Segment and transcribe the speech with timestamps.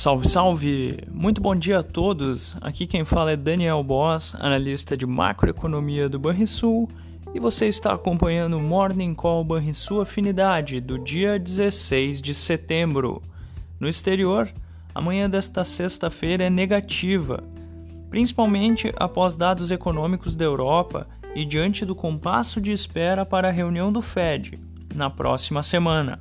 [0.00, 0.98] Salve, salve!
[1.12, 2.56] Muito bom dia a todos.
[2.62, 6.88] Aqui quem fala é Daniel Boss, analista de macroeconomia do Banrisul,
[7.34, 13.20] e você está acompanhando o Morning Call Banrisul Afinidade do dia 16 de setembro.
[13.78, 14.50] No exterior,
[14.94, 17.44] a manhã desta sexta-feira é negativa,
[18.08, 23.92] principalmente após dados econômicos da Europa e diante do compasso de espera para a reunião
[23.92, 24.58] do Fed
[24.94, 26.18] na próxima semana.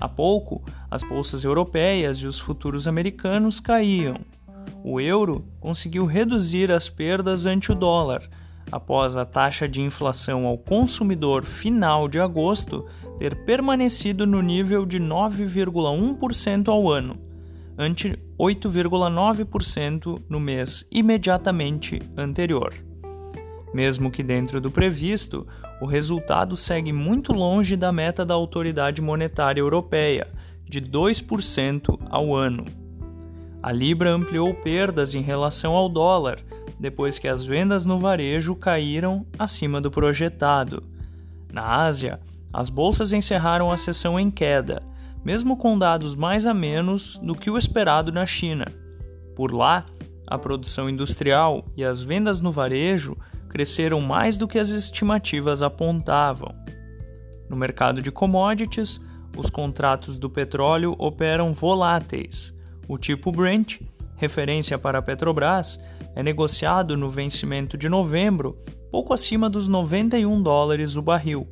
[0.00, 4.16] Há pouco, as bolsas europeias e os futuros americanos caíam.
[4.82, 8.22] O euro conseguiu reduzir as perdas ante o dólar,
[8.72, 12.86] após a taxa de inflação ao consumidor final de agosto
[13.18, 17.18] ter permanecido no nível de 9,1% ao ano,
[17.76, 22.72] ante 8,9% no mês imediatamente anterior.
[23.72, 25.46] Mesmo que dentro do previsto,
[25.80, 30.28] o resultado segue muito longe da meta da Autoridade Monetária Europeia,
[30.64, 32.64] de 2% ao ano.
[33.62, 36.40] A Libra ampliou perdas em relação ao dólar,
[36.78, 40.82] depois que as vendas no varejo caíram acima do projetado.
[41.52, 42.20] Na Ásia,
[42.52, 44.82] as bolsas encerraram a sessão em queda,
[45.24, 48.64] mesmo com dados mais a menos do que o esperado na China.
[49.36, 49.84] Por lá,
[50.26, 53.16] a produção industrial e as vendas no varejo
[53.50, 56.54] cresceram mais do que as estimativas apontavam.
[57.48, 59.00] No mercado de commodities,
[59.36, 62.54] os contratos do petróleo operam voláteis.
[62.88, 63.80] O tipo Brent,
[64.16, 65.80] referência para a Petrobras,
[66.14, 68.56] é negociado no vencimento de novembro
[68.90, 71.46] pouco acima dos 91 dólares o barril.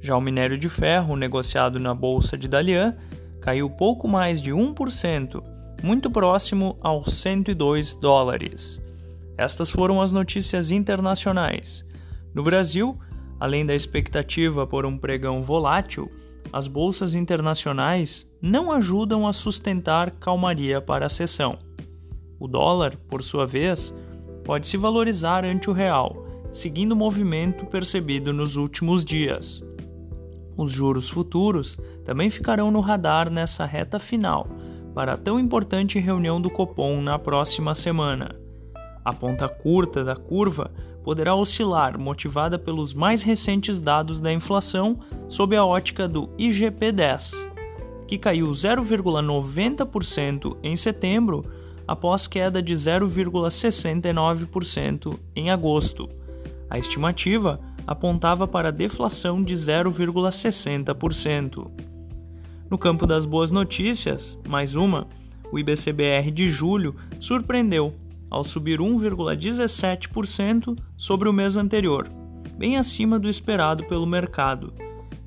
[0.00, 2.96] Já o minério de ferro, negociado na bolsa de Dalian,
[3.40, 5.42] caiu pouco mais de 1%,
[5.82, 8.80] muito próximo aos 102 dólares.
[9.38, 11.86] Estas foram as notícias internacionais.
[12.34, 12.98] No Brasil,
[13.38, 16.10] além da expectativa por um pregão volátil,
[16.52, 21.56] as bolsas internacionais não ajudam a sustentar calmaria para a sessão.
[22.40, 23.94] O dólar, por sua vez,
[24.44, 29.62] pode se valorizar ante o real, seguindo o movimento percebido nos últimos dias.
[30.56, 34.44] Os juros futuros também ficarão no radar nessa reta final
[34.94, 38.47] para a tão importante reunião do Copom na próxima semana.
[39.08, 40.70] A ponta curta da curva
[41.02, 44.98] poderá oscilar, motivada pelos mais recentes dados da inflação
[45.30, 47.32] sob a ótica do IGP-10,
[48.06, 51.42] que caiu 0,90% em setembro
[51.86, 56.06] após queda de 0,69% em agosto.
[56.68, 61.70] A estimativa apontava para deflação de 0,60%.
[62.68, 65.08] No campo das boas notícias, mais uma,
[65.50, 67.94] o IBCBR de julho surpreendeu
[68.30, 72.08] ao subir 1,17% sobre o mês anterior,
[72.56, 74.72] bem acima do esperado pelo mercado.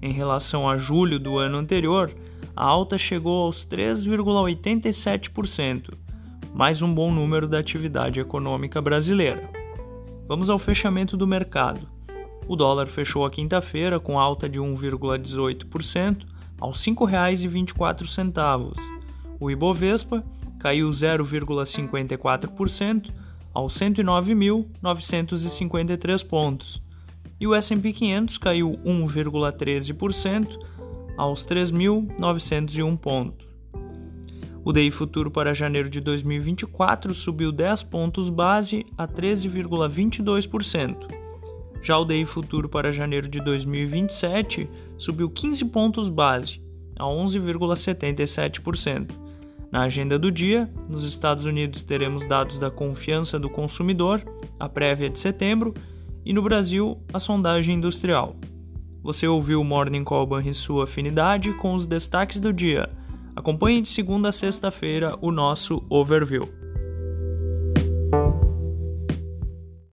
[0.00, 2.14] Em relação a julho do ano anterior,
[2.54, 5.94] a alta chegou aos 3,87%,
[6.52, 9.48] mais um bom número da atividade econômica brasileira.
[10.28, 11.88] Vamos ao fechamento do mercado.
[12.48, 16.26] O dólar fechou a quinta-feira com alta de 1,18%
[16.60, 18.74] aos R$ 5,24.
[19.40, 20.22] O Ibovespa
[20.62, 23.10] caiu 0,54%
[23.52, 26.80] aos 109.953 pontos,
[27.40, 30.56] e o S&P 500 caiu 1,13%
[31.18, 33.44] aos 3.901 pontos.
[34.64, 41.08] O DI futuro para janeiro de 2024 subiu 10 pontos base a 13,22%.
[41.82, 46.62] Já o DI futuro para janeiro de 2027 subiu 15 pontos base
[46.96, 49.21] a 11,77%.
[49.72, 54.22] Na agenda do dia, nos Estados Unidos teremos dados da confiança do consumidor,
[54.60, 55.72] a prévia de setembro,
[56.26, 58.36] e no Brasil, a sondagem industrial.
[59.02, 62.90] Você ouviu o Morning Call Banrisul Afinidade com os destaques do dia.
[63.34, 66.61] Acompanhe de segunda a sexta-feira o nosso overview.